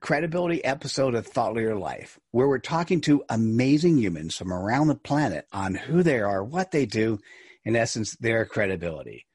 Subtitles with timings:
[0.00, 4.94] credibility episode of Thought Leader Life, where we're talking to amazing humans from around the
[4.94, 7.18] planet on who they are, what they do,
[7.64, 9.26] in essence, their credibility.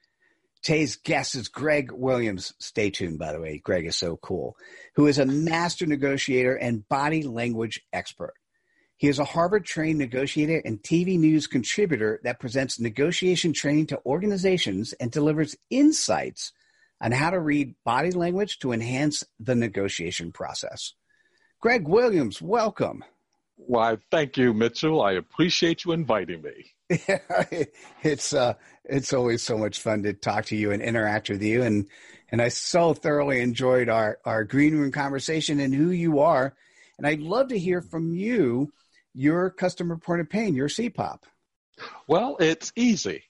[0.62, 2.54] Today's guest is Greg Williams.
[2.58, 3.58] Stay tuned, by the way.
[3.58, 4.56] Greg is so cool,
[4.94, 8.34] who is a master negotiator and body language expert.
[8.96, 14.00] He is a Harvard trained negotiator and TV news contributor that presents negotiation training to
[14.06, 16.52] organizations and delivers insights
[17.04, 20.94] on how to read body language to enhance the negotiation process.
[21.60, 23.04] Greg Williams, welcome.
[23.56, 25.02] Why, thank you, Mitchell.
[25.02, 26.72] I appreciate you inviting me.
[28.02, 31.62] it's uh, it's always so much fun to talk to you and interact with you,
[31.62, 31.86] and
[32.30, 36.54] and I so thoroughly enjoyed our our green room conversation and who you are,
[36.98, 38.72] and I'd love to hear from you
[39.14, 41.20] your customer point of pain, your CPOP.
[42.08, 43.24] Well, it's easy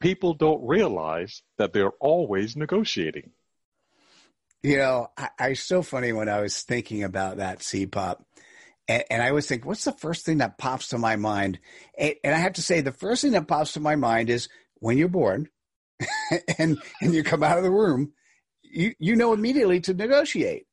[0.00, 3.30] people don't realize that they're always negotiating.
[4.62, 8.22] You know, I, I so funny when I was thinking about that CPOP.
[8.88, 11.60] And, and, I always think, what's the first thing that pops to my mind?
[11.96, 14.48] And, and I have to say, the first thing that pops to my mind is
[14.80, 15.48] when you're born
[16.58, 18.12] and, and you come out of the room,
[18.62, 20.66] you, you know immediately to negotiate.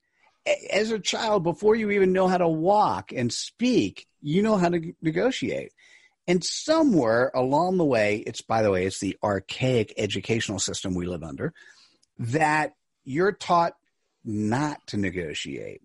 [0.71, 4.69] As a child, before you even know how to walk and speak, you know how
[4.69, 5.71] to negotiate.
[6.27, 11.05] And somewhere along the way, it's by the way, it's the archaic educational system we
[11.05, 11.53] live under,
[12.19, 13.75] that you're taught
[14.25, 15.81] not to negotiate.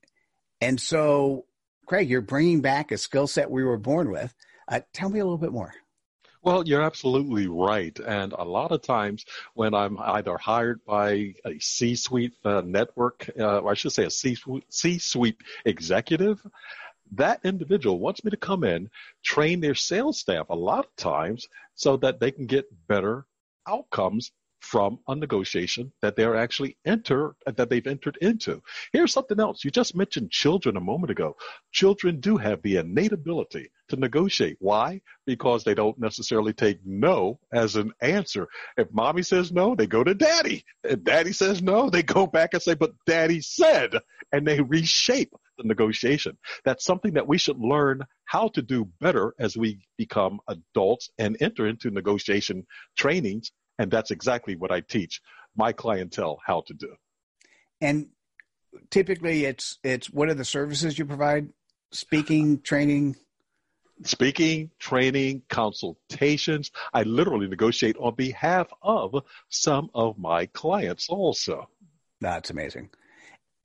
[0.60, 1.44] And so,
[1.86, 4.34] Greg, you're bringing back a skill set we were born with.
[4.66, 5.72] Uh, tell me a little bit more.
[6.42, 7.96] Well, you're absolutely right.
[8.00, 13.30] And a lot of times when I'm either hired by a C suite uh, network,
[13.38, 16.44] uh, or I should say a C suite executive,
[17.12, 18.88] that individual wants me to come in,
[19.24, 23.26] train their sales staff a lot of times so that they can get better
[23.66, 28.62] outcomes from a negotiation that they're actually enter that they've entered into.
[28.92, 29.64] Here's something else.
[29.64, 31.36] You just mentioned children a moment ago.
[31.72, 34.56] Children do have the innate ability to negotiate.
[34.60, 35.00] Why?
[35.26, 38.46] Because they don't necessarily take no as an answer.
[38.76, 40.64] If mommy says no, they go to daddy.
[40.84, 43.96] If daddy says no, they go back and say, but daddy said,
[44.30, 46.36] and they reshape the negotiation.
[46.64, 51.36] That's something that we should learn how to do better as we become adults and
[51.40, 55.20] enter into negotiation trainings and that's exactly what I teach
[55.56, 56.94] my clientele how to do.
[57.80, 58.08] And
[58.90, 61.48] typically it's it's what are the services you provide?
[61.90, 63.16] Speaking, training,
[64.04, 66.70] speaking, training, consultations.
[66.94, 71.68] I literally negotiate on behalf of some of my clients also.
[72.20, 72.90] That's amazing.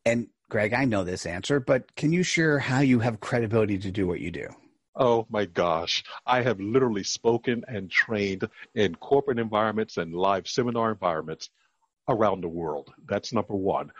[0.03, 3.91] And Greg, I know this answer, but can you share how you have credibility to
[3.91, 4.47] do what you do?
[4.95, 6.03] Oh my gosh.
[6.25, 11.49] I have literally spoken and trained in corporate environments and live seminar environments
[12.07, 12.93] around the world.
[13.07, 13.91] That's number one.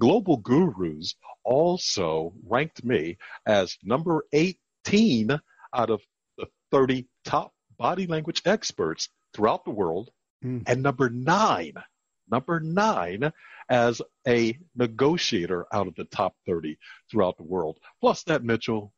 [0.00, 3.16] Global Gurus also ranked me
[3.46, 5.40] as number 18
[5.74, 6.02] out of
[6.36, 10.10] the 30 top body language experts throughout the world,
[10.44, 10.62] mm.
[10.66, 11.74] and number nine,
[12.30, 13.32] number nine
[13.68, 16.78] as a negotiator out of the top 30
[17.10, 17.78] throughout the world.
[18.00, 18.92] Plus that, Mitchell,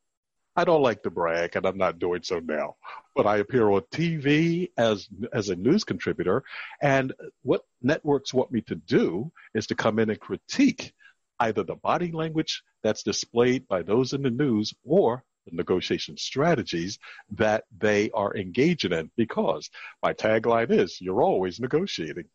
[0.56, 2.76] I don't like to brag, and I'm not doing so now.
[3.16, 6.44] But I appear on TV as as a news contributor,
[6.80, 7.12] and
[7.42, 10.92] what networks want me to do is to come in and critique
[11.40, 16.98] either the body language that's displayed by those in the news or the negotiation strategies
[17.32, 19.10] that they are engaging in.
[19.16, 19.70] Because
[20.02, 22.28] my tagline is, "You're always negotiating."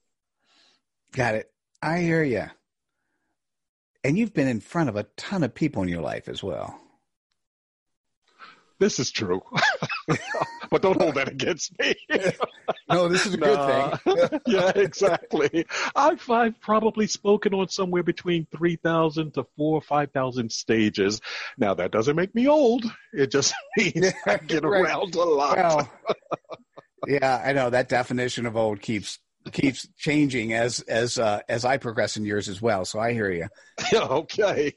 [1.14, 1.52] Got it.
[1.82, 2.46] I hear you.
[4.04, 6.80] and you've been in front of a ton of people in your life as well.
[8.80, 9.42] This is true.
[10.72, 11.96] but don't hold that against me.
[12.90, 14.40] no, this is a good thing.
[14.48, 15.66] yeah, exactly.
[15.96, 21.20] I've, I've probably spoken on somewhere between 3,000 to 4 or 5,000 stages.
[21.58, 22.86] Now, that doesn't make me old.
[23.12, 24.82] It just means I get right.
[24.82, 25.58] around a lot.
[25.58, 25.92] Well,
[27.06, 29.20] yeah, I know that definition of old keeps
[29.52, 32.86] keeps changing as as uh, as I progress in years as well.
[32.86, 33.48] So I hear you.
[33.94, 34.74] Okay.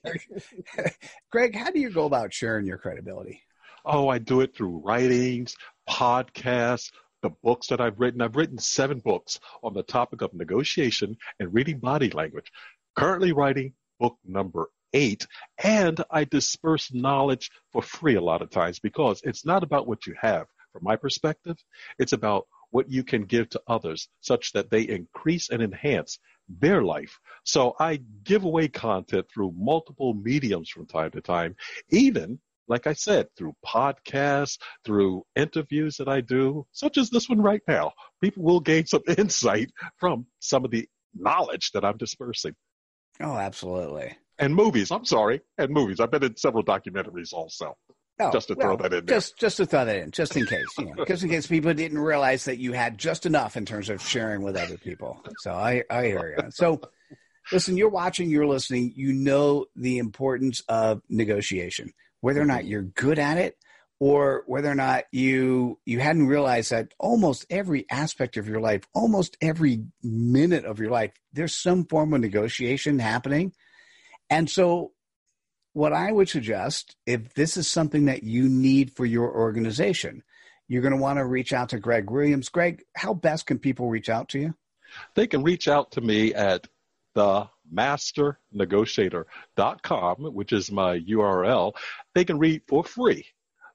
[1.30, 3.42] Greg, how do you go about sharing your credibility?
[3.84, 5.56] Oh, I do it through writings,
[5.88, 6.92] podcasts,
[7.22, 8.20] the books that I've written.
[8.20, 12.50] I've written seven books on the topic of negotiation and reading body language.
[12.96, 15.26] Currently writing book number eight,
[15.62, 20.06] and I disperse knowledge for free a lot of times because it's not about what
[20.06, 20.46] you have.
[20.72, 21.56] From my perspective,
[21.98, 26.82] it's about what you can give to others such that they increase and enhance their
[26.82, 27.18] life.
[27.44, 31.54] So I give away content through multiple mediums from time to time,
[31.90, 37.42] even like I said, through podcasts, through interviews that I do, such as this one
[37.42, 37.92] right now.
[38.22, 42.54] People will gain some insight from some of the knowledge that I'm dispersing.
[43.20, 44.16] Oh, absolutely.
[44.38, 44.90] And movies.
[44.90, 45.42] I'm sorry.
[45.58, 46.00] And movies.
[46.00, 47.76] I've been in several documentaries also.
[48.20, 49.16] Oh, just to well, throw that in there.
[49.16, 51.72] Just, just to throw that in, just in case, you know, just in case people
[51.74, 55.20] didn't realize that you had just enough in terms of sharing with other people.
[55.38, 56.50] So I, I hear you.
[56.50, 56.80] So
[57.50, 61.92] listen, you're watching, you're listening, you know the importance of negotiation
[62.22, 62.68] whether or not mm-hmm.
[62.68, 63.58] you're good at it
[64.00, 68.82] or whether or not you you hadn't realized that almost every aspect of your life
[68.94, 73.52] almost every minute of your life there's some form of negotiation happening
[74.30, 74.92] and so
[75.72, 80.22] what i would suggest if this is something that you need for your organization
[80.68, 83.88] you're going to want to reach out to greg williams greg how best can people
[83.88, 84.54] reach out to you
[85.14, 86.66] they can reach out to me at
[87.14, 91.72] the masternegotiator.com, which is my URL,
[92.14, 93.26] they can read for free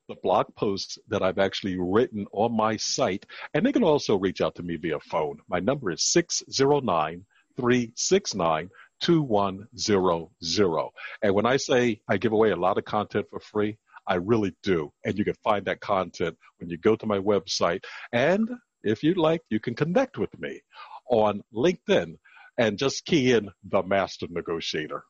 [0.07, 3.25] the blog posts that I've actually written on my site.
[3.53, 5.39] And they can also reach out to me via phone.
[5.49, 7.25] My number is 609
[7.57, 8.69] 369
[9.01, 10.89] 2100.
[11.21, 13.77] And when I say I give away a lot of content for free,
[14.07, 14.91] I really do.
[15.03, 17.83] And you can find that content when you go to my website.
[18.11, 18.49] And
[18.83, 20.61] if you'd like, you can connect with me
[21.09, 22.15] on LinkedIn
[22.57, 25.03] and just key in the master negotiator.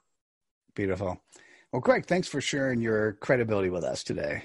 [0.75, 1.21] Beautiful.
[1.71, 4.43] Well, Greg, thanks for sharing your credibility with us today.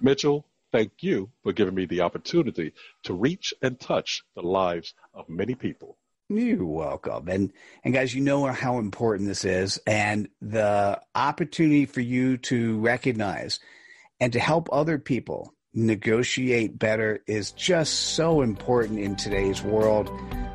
[0.00, 2.72] Mitchell, thank you for giving me the opportunity
[3.04, 5.96] to reach and touch the lives of many people.
[6.30, 7.28] You're welcome.
[7.28, 12.78] And and guys, you know how important this is and the opportunity for you to
[12.78, 13.58] recognize
[14.20, 20.08] and to help other people negotiate better is just so important in today's world.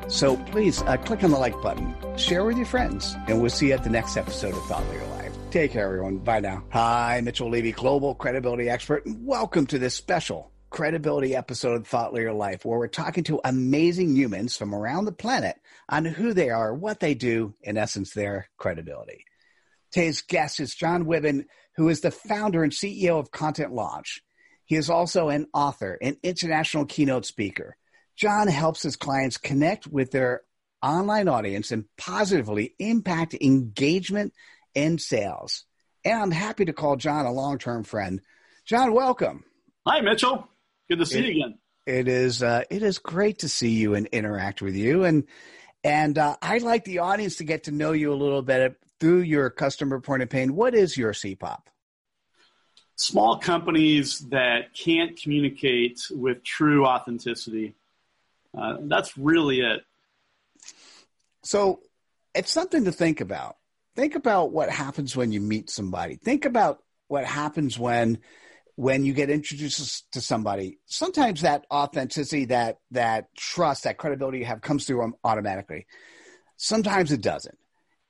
[0.08, 3.68] So please uh, click on the like button, share with your friends, and we'll see
[3.68, 5.32] you at the next episode of Thought Leader Life.
[5.50, 6.18] Take care, everyone.
[6.18, 6.64] Bye now.
[6.70, 12.12] Hi, Mitchell Levy, global credibility expert, and welcome to this special credibility episode of Thought
[12.12, 15.56] Leader Life, where we're talking to amazing humans from around the planet
[15.88, 19.24] on who they are, what they do, in essence, their credibility.
[19.92, 21.44] Today's guest is John Wuebben,
[21.76, 24.20] who is the founder and CEO of Content Launch.
[24.64, 27.76] He is also an author, and international keynote speaker
[28.16, 30.42] John helps his clients connect with their
[30.82, 34.32] online audience and positively impact engagement
[34.74, 35.64] and sales.
[36.04, 38.20] And I'm happy to call John a long term friend.
[38.64, 39.44] John, welcome.
[39.86, 40.48] Hi, Mitchell.
[40.88, 41.58] Good to see it, you again.
[41.86, 45.24] It is uh, it is great to see you and interact with you, and
[45.86, 49.20] and uh, I'd like the audience to get to know you a little bit through
[49.20, 50.56] your customer point of pain.
[50.56, 51.60] What is your CPOP?
[52.96, 57.74] Small companies that can't communicate with true authenticity
[58.56, 59.82] uh, that's really it.
[61.42, 61.80] So
[62.34, 63.56] it's something to think about.
[63.94, 66.16] Think about what happens when you meet somebody.
[66.16, 68.18] Think about what happens when
[68.76, 70.78] when you get introduced to somebody.
[70.86, 75.86] Sometimes that authenticity, that that trust, that credibility you have comes through automatically.
[76.56, 77.58] Sometimes it doesn't.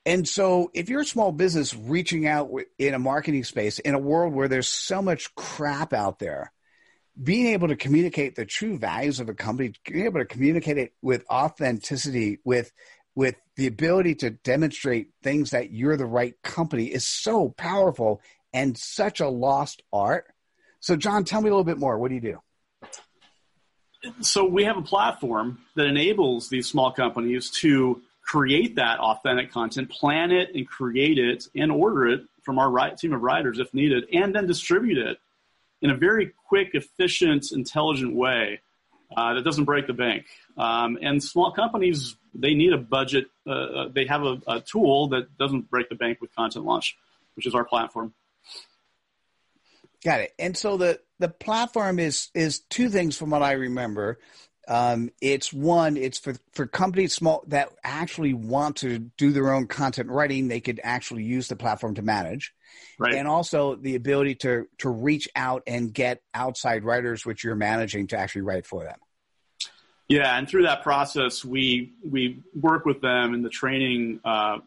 [0.05, 3.99] And so, if you're a small business reaching out in a marketing space in a
[3.99, 6.53] world where there's so much crap out there,
[7.21, 10.93] being able to communicate the true values of a company, being able to communicate it
[11.03, 12.73] with authenticity, with
[13.17, 18.21] with the ability to demonstrate things that you're the right company is so powerful
[18.53, 20.27] and such a lost art.
[20.81, 21.99] So, John, tell me a little bit more.
[21.99, 22.41] What do you do?
[24.21, 29.89] So, we have a platform that enables these small companies to create that authentic content,
[29.91, 34.05] plan it and create it and order it from our team of writers if needed,
[34.13, 35.19] and then distribute it
[35.83, 38.61] in a very quick, efficient, intelligent way
[39.17, 40.27] uh, that doesn't break the bank.
[40.57, 45.09] Um, and small companies, they need a budget uh, uh, they have a, a, tool
[45.09, 46.97] that doesn't break the bank with content launch,
[47.37, 48.13] which is our platform.
[50.07, 50.35] Got it.
[50.39, 54.21] And so the the platform is is two things from what I remember.
[54.69, 59.67] Um, it's one, it's for, for companies small that actually want to do their own
[59.67, 60.47] content writing.
[60.47, 62.55] They could actually use the platform to manage,
[63.01, 63.15] right.
[63.15, 68.07] and also the ability to to reach out and get outside writers, which you're managing,
[68.09, 68.99] to actually write for them.
[70.07, 74.59] Yeah, and through that process, we we work with them in the training uh,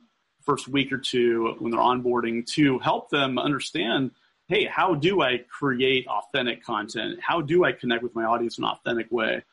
[0.41, 4.11] first week or two when they're onboarding to help them understand
[4.49, 7.19] hey, how do I create authentic content?
[7.21, 9.43] How do I connect with my audience in an authentic way?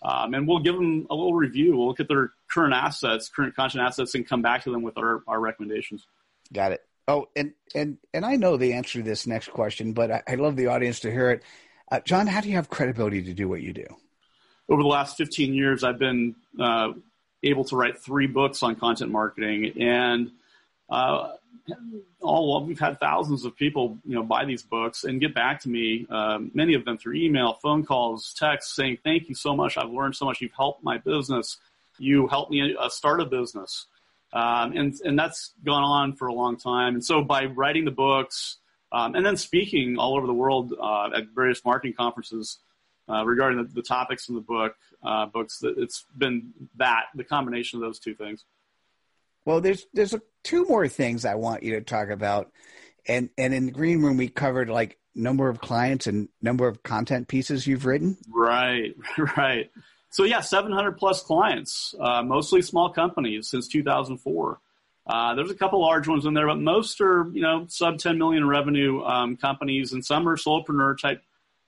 [0.00, 1.76] Um, and we'll give them a little review.
[1.76, 4.96] We'll look at their current assets, current content assets, and come back to them with
[4.96, 6.06] our, our recommendations.
[6.52, 6.82] Got it.
[7.06, 10.34] Oh, and and and I know the answer to this next question, but I, I
[10.36, 11.42] love the audience to hear it.
[11.90, 13.86] Uh, John, how do you have credibility to do what you do?
[14.70, 16.92] Over the last 15 years, I've been uh,
[17.42, 20.30] able to write three books on content marketing, and
[20.88, 21.32] uh,
[22.20, 25.68] all we've had thousands of people you know buy these books and get back to
[25.68, 29.76] me um, many of them through email phone calls texts saying thank you so much.
[29.76, 30.40] I've learned so much.
[30.40, 31.58] You've helped my business.
[31.98, 33.86] You helped me uh, start a business.
[34.32, 36.94] Um, and and that's gone on for a long time.
[36.94, 38.58] And so by writing the books
[38.90, 42.58] um, and then speaking all over the world uh, at various marketing conferences
[43.08, 47.78] uh, regarding the, the, topics in the book uh, books it's been that the combination
[47.78, 48.44] of those two things
[49.44, 52.50] well, there's there's a, two more things I want you to talk about,
[53.06, 56.82] and and in the green room we covered like number of clients and number of
[56.82, 58.16] content pieces you've written.
[58.28, 58.94] Right,
[59.36, 59.70] right.
[60.10, 64.60] So yeah, 700 plus clients, uh, mostly small companies since 2004.
[65.06, 68.18] Uh, there's a couple large ones in there, but most are you know sub 10
[68.18, 71.22] million revenue um, companies, and some are solopreneur type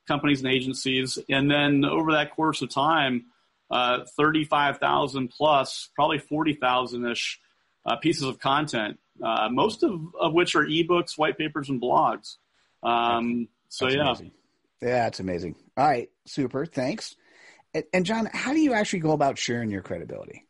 [0.07, 1.19] companies and agencies.
[1.29, 3.27] And then over that course of time,
[3.71, 7.41] uh, 35,000 plus, probably 40,000 ish
[7.87, 12.37] uh, pieces of content, uh, most of, of which are ebooks, white papers, and blogs.
[12.83, 14.31] Um, so that's yeah, amazing.
[14.83, 15.55] yeah, that's amazing.
[15.77, 17.17] All right, super, thanks.
[17.73, 20.45] And, and John, how do you actually go about sharing your credibility?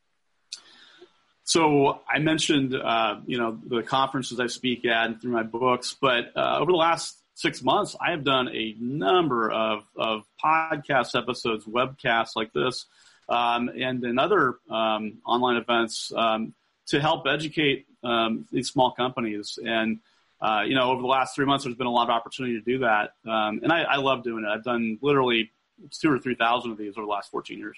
[1.45, 5.97] So I mentioned, uh, you know, the conferences I speak at and through my books,
[6.01, 11.17] but uh, over the last six months, I have done a number of, of podcast
[11.17, 12.87] episodes, webcasts like this,
[13.29, 16.13] um, and in other um, online events.
[16.17, 16.55] Um,
[16.87, 19.59] to help educate um, these small companies.
[19.65, 19.99] And
[20.41, 22.65] uh, you know, over the last three months, there's been a lot of opportunity to
[22.65, 24.49] do that, um, and I, I, love doing it.
[24.49, 25.51] I've done literally
[25.91, 27.77] two or three thousand of these over the last 14 years.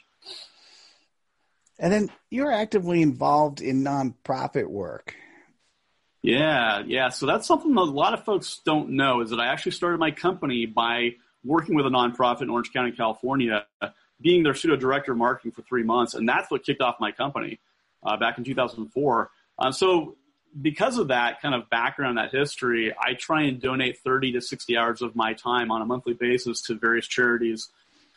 [1.78, 5.14] And then you're actively involved in nonprofit work.
[6.20, 7.10] Yeah, yeah.
[7.10, 9.98] So that's something that a lot of folks don't know is that I actually started
[9.98, 13.66] my company by working with a nonprofit in Orange County, California,
[14.20, 17.12] being their pseudo director of marketing for three months, and that's what kicked off my
[17.12, 17.60] company
[18.02, 19.30] uh, back in 2004.
[19.58, 20.16] Um, so
[20.60, 24.76] because of that kind of background, that history, I try and donate 30 to 60
[24.76, 27.68] hours of my time on a monthly basis to various charities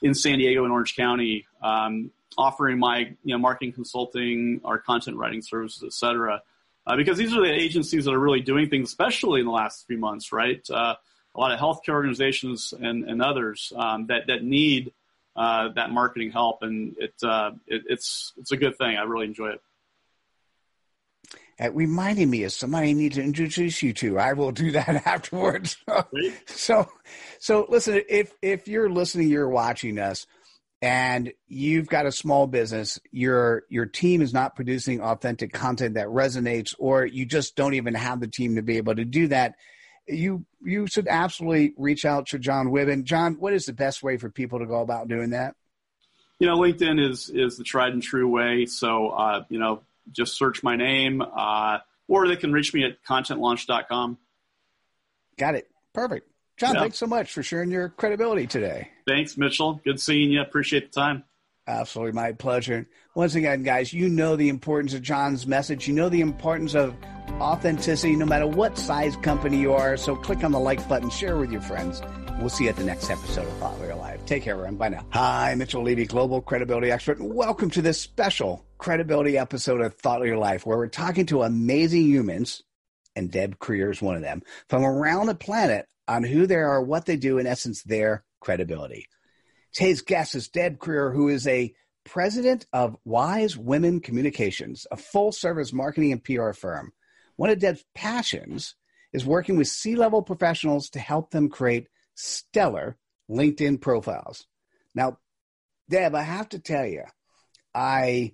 [0.02, 5.18] in San Diego and Orange County, um, offering my you know marketing consulting, our content
[5.18, 6.42] writing services, et cetera.
[6.88, 9.86] Uh, because these are the agencies that are really doing things, especially in the last
[9.86, 10.68] few months, right?
[10.70, 10.96] Uh,
[11.36, 14.92] a lot of healthcare organizations and, and others um, that that need
[15.36, 18.98] uh, that marketing help, and it, uh, it, it's it's a good thing.
[18.98, 19.62] I really enjoy it.
[21.60, 24.18] It reminded me of somebody I need to introduce you to.
[24.18, 25.78] I will do that afterwards.
[26.48, 26.90] so,
[27.40, 30.26] so listen, if, if you're listening, you're watching us
[30.82, 36.08] and you've got a small business, your, your team is not producing authentic content that
[36.08, 39.56] resonates, or you just don't even have the team to be able to do that.
[40.08, 43.04] You, you should absolutely reach out to John Wuebben.
[43.04, 45.56] John, what is the best way for people to go about doing that?
[46.40, 48.66] You know, LinkedIn is, is the tried and true way.
[48.66, 53.04] So, uh, you know, just search my name, uh, or they can reach me at
[53.04, 54.18] contentlaunch.com.
[55.38, 55.68] Got it.
[55.94, 56.30] Perfect.
[56.58, 56.82] John, yeah.
[56.82, 58.90] thanks so much for sharing your credibility today.
[59.08, 59.82] Thanks, Mitchell.
[59.84, 60.42] Good seeing you.
[60.42, 61.24] Appreciate the time.
[61.68, 62.88] Absolutely, my pleasure.
[63.16, 65.88] Once again, guys, you know the importance of John's message.
[65.88, 66.96] You know the importance of
[67.40, 69.96] authenticity no matter what size company you are.
[69.98, 72.02] So click on the like button, share with your friends.
[72.40, 74.26] We'll see you at the next episode of Thought Leader Life.
[74.26, 74.76] Take care, everyone.
[74.76, 75.06] Bye now.
[75.12, 80.22] Hi, Mitchell Levy, Global Credibility Expert, and welcome to this special credibility episode of Thought
[80.22, 82.64] Leader Life, where we're talking to amazing humans,
[83.16, 86.82] and Deb Krier is one of them, from around the planet on who they are,
[86.82, 89.06] what they do, in essence, their credibility.
[89.72, 95.32] Today's guest is Deb Krier, who is a president of Wise Women Communications, a full
[95.32, 96.92] service marketing and PR firm.
[97.36, 98.74] One of Deb's passions
[99.14, 102.98] is working with C level professionals to help them create stellar
[103.30, 104.48] LinkedIn profiles.
[104.96, 105.20] Now,
[105.88, 107.04] Deb, I have to tell you,
[107.76, 108.34] I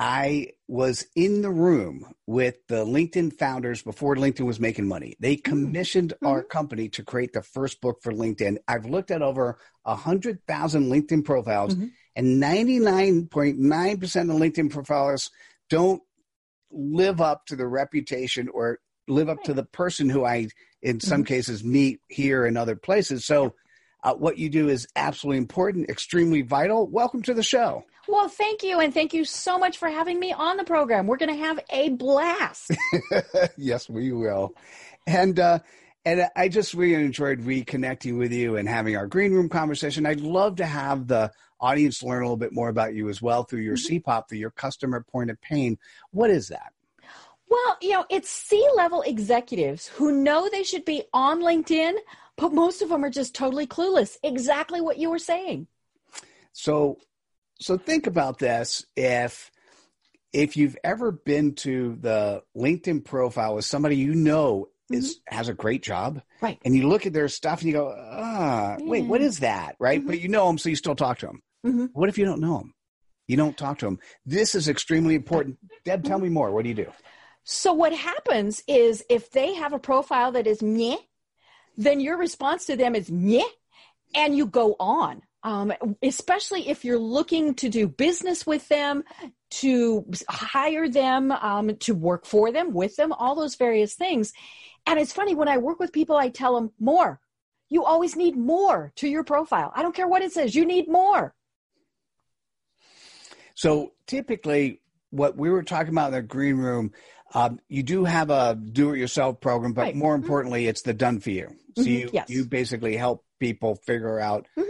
[0.00, 5.16] I was in the room with the LinkedIn founders before LinkedIn was making money.
[5.18, 6.26] They commissioned mm-hmm.
[6.26, 8.58] our company to create the first book for LinkedIn.
[8.68, 11.86] I've looked at over 100,000 LinkedIn profiles, mm-hmm.
[12.14, 15.30] and 99.9% of LinkedIn profiles
[15.68, 16.02] don't
[16.70, 18.78] live up to the reputation or
[19.08, 19.46] live up right.
[19.46, 20.48] to the person who I,
[20.80, 21.34] in some mm-hmm.
[21.34, 23.26] cases, meet here and other places.
[23.26, 23.54] So,
[24.08, 26.86] uh, what you do is absolutely important, extremely vital.
[26.86, 27.84] Welcome to the show.
[28.08, 28.80] Well, thank you.
[28.80, 31.06] And thank you so much for having me on the program.
[31.06, 32.70] We're going to have a blast.
[33.58, 34.54] yes, we will.
[35.06, 35.58] And, uh,
[36.06, 40.06] and I just really enjoyed reconnecting with you and having our green room conversation.
[40.06, 43.42] I'd love to have the audience learn a little bit more about you as well
[43.42, 43.96] through your mm-hmm.
[43.96, 45.76] CPOP, through your customer point of pain.
[46.12, 46.72] What is that?
[47.50, 51.94] Well, you know, it's C level executives who know they should be on LinkedIn,
[52.38, 54.16] but most of them are just totally clueless.
[54.22, 55.66] Exactly what you were saying.
[56.52, 56.98] So,
[57.60, 59.50] so think about this if
[60.32, 65.36] if you've ever been to the LinkedIn profile with somebody you know is mm-hmm.
[65.36, 66.58] has a great job, right?
[66.64, 68.86] And you look at their stuff and you go, ah, yeah.
[68.86, 69.98] wait, what is that, right?
[69.98, 70.08] Mm-hmm.
[70.08, 71.42] But you know them, so you still talk to them.
[71.66, 71.86] Mm-hmm.
[71.92, 72.74] What if you don't know them?
[73.26, 73.98] You don't talk to them.
[74.24, 75.58] This is extremely important.
[75.84, 76.50] Deb, tell me more.
[76.50, 76.90] What do you do?
[77.44, 80.96] So what happens is if they have a profile that is meh,
[81.78, 83.42] then your response to them is yeah,
[84.14, 89.04] and you go on um, especially if you're looking to do business with them,
[89.50, 94.32] to hire them, um, to work for them, with them, all those various things.
[94.86, 97.20] And it's funny when I work with people, I tell them more.
[97.68, 99.72] You always need more to your profile.
[99.74, 101.34] I don't care what it says, you need more.
[103.54, 104.80] So typically,
[105.10, 106.92] what we were talking about in the green room,
[107.34, 109.96] um, you do have a do-it-yourself program, but right.
[109.96, 110.22] more mm-hmm.
[110.22, 110.70] importantly, mm-hmm.
[110.70, 111.48] it's the done for you.
[111.76, 111.90] So mm-hmm.
[111.90, 112.30] you yes.
[112.30, 114.68] you basically help people figure out mm-hmm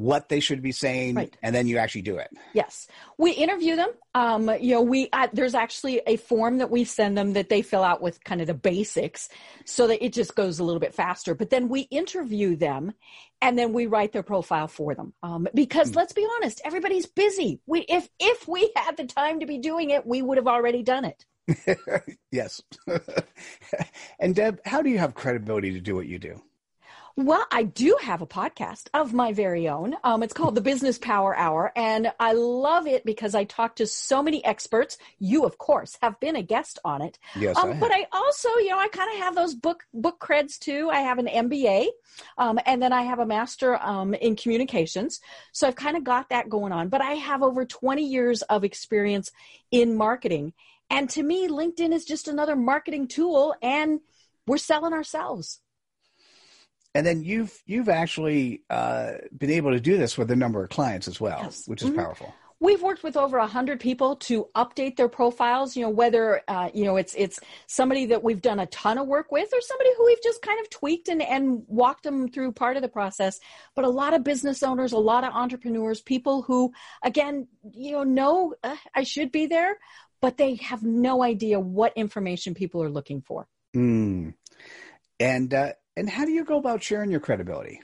[0.00, 1.36] what they should be saying right.
[1.42, 2.86] and then you actually do it yes
[3.18, 7.18] we interview them um, you know we uh, there's actually a form that we send
[7.18, 9.28] them that they fill out with kind of the basics
[9.66, 12.92] so that it just goes a little bit faster but then we interview them
[13.42, 15.96] and then we write their profile for them um, because mm.
[15.96, 19.90] let's be honest everybody's busy we if if we had the time to be doing
[19.90, 21.26] it we would have already done it
[22.30, 22.62] yes
[24.20, 26.40] and deb how do you have credibility to do what you do
[27.16, 29.96] well, I do have a podcast of my very own.
[30.04, 33.86] Um, it's called the Business Power Hour, and I love it because I talk to
[33.86, 34.96] so many experts.
[35.18, 37.18] You, of course, have been a guest on it.
[37.36, 40.18] Yes, um, I but I also, you know, I kind of have those book book
[40.20, 40.88] creds too.
[40.90, 41.88] I have an MBA,
[42.38, 45.20] um, and then I have a master um, in communications.
[45.52, 46.88] So I've kind of got that going on.
[46.88, 49.30] But I have over twenty years of experience
[49.70, 50.52] in marketing,
[50.90, 54.00] and to me, LinkedIn is just another marketing tool, and
[54.46, 55.60] we're selling ourselves
[56.94, 60.70] and then you've you've actually uh, been able to do this with a number of
[60.70, 61.66] clients as well, yes.
[61.66, 62.00] which is mm-hmm.
[62.00, 62.34] powerful.
[62.62, 65.76] We've worked with over a hundred people to update their profiles.
[65.76, 69.06] You know, whether uh, you know it's it's somebody that we've done a ton of
[69.06, 72.52] work with, or somebody who we've just kind of tweaked and and walked them through
[72.52, 73.40] part of the process.
[73.74, 76.72] But a lot of business owners, a lot of entrepreneurs, people who,
[77.02, 79.78] again, you know, know uh, I should be there,
[80.20, 83.46] but they have no idea what information people are looking for.
[83.76, 84.34] Mm.
[85.18, 87.80] And uh, and how do you go about sharing your credibility?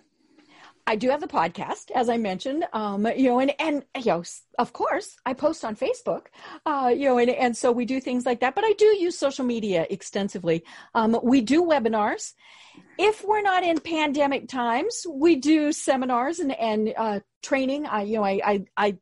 [0.88, 4.22] I do have the podcast, as I mentioned, um, you know, and, and, you know,
[4.57, 6.27] of course I post on Facebook,
[6.64, 9.18] uh, you know, and, and so we do things like that, but I do use
[9.18, 10.62] social media extensively.
[10.94, 12.35] Um, we do webinars.
[12.99, 17.87] If we're not in pandemic times, we do seminars and, and, uh, training.
[17.87, 18.99] I, you know, I, I, I,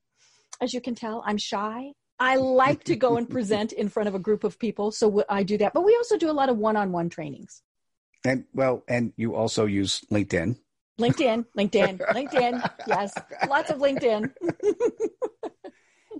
[0.62, 1.92] as you can tell, I'm shy.
[2.18, 4.92] I like to go and present in front of a group of people.
[4.92, 7.62] So I do that, but we also do a lot of one-on-one trainings.
[8.24, 10.57] And well, and you also use LinkedIn.
[10.98, 12.70] LinkedIn, LinkedIn, LinkedIn.
[12.87, 13.12] Yes,
[13.48, 14.33] lots of LinkedIn.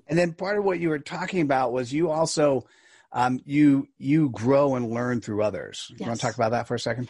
[0.09, 2.67] and then part of what you were talking about was you also
[3.13, 5.87] um, you you grow and learn through others.
[5.91, 6.01] Yes.
[6.01, 7.09] You want to talk about that for a second?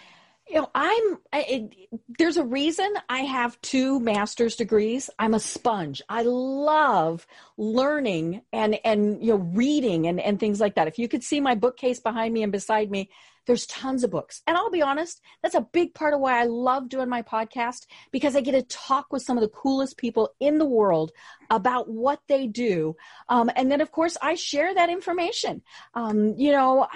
[0.48, 1.18] You know, I'm.
[1.32, 1.74] It,
[2.18, 5.08] there's a reason I have two master's degrees.
[5.18, 6.02] I'm a sponge.
[6.08, 7.26] I love
[7.56, 10.88] learning and and you know reading and and things like that.
[10.88, 13.08] If you could see my bookcase behind me and beside me,
[13.46, 14.42] there's tons of books.
[14.46, 17.86] And I'll be honest, that's a big part of why I love doing my podcast
[18.10, 21.12] because I get to talk with some of the coolest people in the world
[21.50, 22.96] about what they do.
[23.28, 25.62] Um, and then, of course, I share that information.
[25.94, 26.86] Um, you know,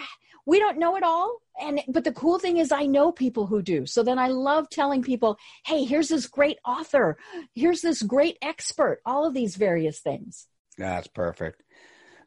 [0.48, 3.60] we don't know it all and but the cool thing is i know people who
[3.60, 7.18] do so then i love telling people hey here's this great author
[7.54, 10.46] here's this great expert all of these various things
[10.78, 11.62] that's perfect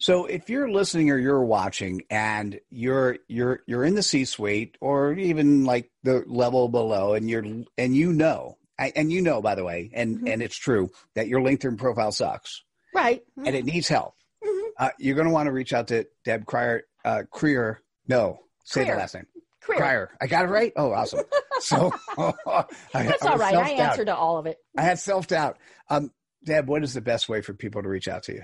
[0.01, 5.13] so if you're listening or you're watching and you're you're you're in the C-suite or
[5.13, 7.45] even like the level below and you're
[7.77, 10.27] and you know and you know by the way and mm-hmm.
[10.27, 12.63] and it's true that your LinkedIn profile sucks.
[12.95, 13.21] Right.
[13.37, 13.45] Mm-hmm.
[13.45, 14.15] And it needs help.
[14.43, 14.69] Mm-hmm.
[14.79, 16.81] Uh, you're going to want to reach out to Deb Crier.
[17.05, 17.79] Uh, Crier.
[18.11, 18.95] No, say Crier.
[18.95, 19.25] the last name.
[19.61, 19.77] Crier.
[19.79, 20.09] Crier.
[20.19, 20.73] I got it right.
[20.75, 21.21] Oh, awesome.
[21.61, 23.53] So I, That's all right.
[23.53, 24.57] I answered to all of it.
[24.75, 25.59] I had self doubt.
[25.91, 26.11] Um,
[26.43, 28.41] Deb, what is the best way for people to reach out to you?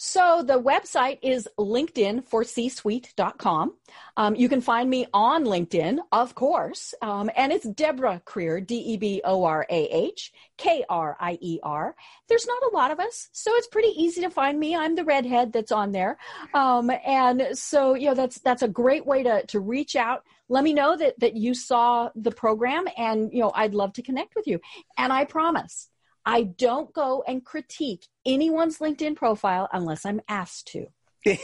[0.00, 3.74] So the website is LinkedIn for C-suite.com.
[4.16, 6.94] Um, you can find me on LinkedIn, of course.
[7.02, 11.96] Um, and it's Deborah Krier, D-E-B-O-R-A-H, K-R-I-E-R.
[12.28, 14.76] There's not a lot of us, so it's pretty easy to find me.
[14.76, 16.16] I'm the redhead that's on there.
[16.54, 20.22] Um, and so, you know, that's, that's a great way to, to reach out.
[20.48, 24.02] Let me know that, that you saw the program and, you know, I'd love to
[24.02, 24.60] connect with you.
[24.96, 25.88] And I promise
[26.28, 30.88] I don't go and critique anyone's LinkedIn profile unless I'm asked to.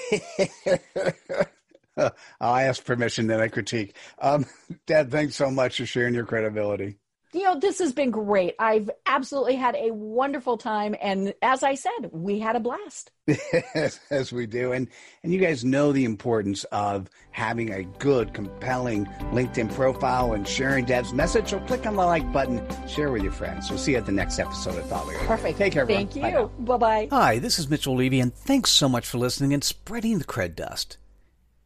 [2.39, 3.97] I ask permission, then I critique.
[4.19, 4.45] Um,
[4.87, 6.99] Deb, thanks so much for sharing your credibility.
[7.35, 8.55] You know, this has been great.
[8.61, 10.95] I've absolutely had a wonderful time.
[11.03, 13.11] And as I said, we had a blast.
[14.11, 14.71] as we do.
[14.71, 14.87] And
[15.25, 20.85] and you guys know the importance of having a good, compelling LinkedIn profile and sharing
[20.85, 21.49] Deb's message.
[21.51, 23.69] So click on the like button, share with your friends.
[23.69, 25.19] We'll see you at the next episode of Thought Leader.
[25.27, 25.59] Perfect.
[25.59, 26.07] Take care, everyone.
[26.07, 26.51] Thank Bye you.
[26.61, 27.09] Bye bye.
[27.11, 30.55] Hi, this is Mitchell Levy, and thanks so much for listening and spreading the cred
[30.55, 30.99] dust.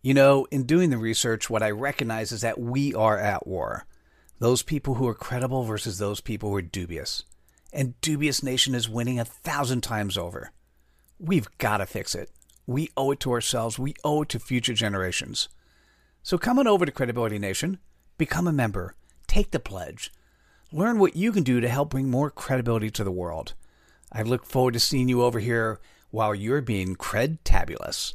[0.01, 3.85] You know, in doing the research, what I recognize is that we are at war.
[4.40, 7.24] Those people who are credible versus those people who are dubious.
[7.72, 10.53] And Dubious Nation is winning a thousand times over.
[11.18, 12.31] We've got to fix it.
[12.66, 13.79] We owe it to ourselves.
[13.79, 15.48] We owe it to future generations.
[16.22, 17.79] So come on over to Credibility Nation,
[18.16, 18.94] become a member,
[19.27, 20.12] take the pledge,
[20.72, 23.55] learn what you can do to help bring more credibility to the world.
[24.12, 28.14] I look forward to seeing you over here while you're being cred-tabulous.